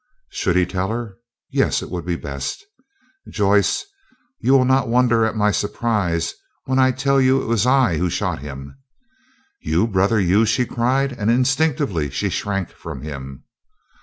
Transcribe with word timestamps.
Should 0.31 0.55
he 0.55 0.65
tell 0.65 0.89
her? 0.89 1.19
Yes, 1.51 1.83
it 1.83 1.91
would 1.91 2.07
be 2.07 2.15
best. 2.15 2.65
"Joyce, 3.29 3.85
you 4.39 4.53
will 4.53 4.65
not 4.65 4.87
wonder 4.89 5.25
at 5.25 5.35
my 5.35 5.51
surprise, 5.51 6.33
when 6.65 6.79
I 6.79 6.89
tell 6.89 7.21
you 7.21 7.39
it 7.39 7.45
was 7.45 7.67
I 7.67 7.97
who 7.97 8.09
shot 8.09 8.39
him." 8.39 8.79
"You, 9.61 9.85
brother, 9.85 10.19
you!" 10.19 10.43
she 10.47 10.65
cried, 10.65 11.11
and 11.13 11.29
instinctively 11.29 12.09
she 12.09 12.29
shrank 12.29 12.69
from 12.71 13.03
him. 13.03 13.43